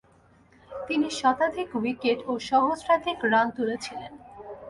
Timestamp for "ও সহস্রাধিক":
2.27-3.17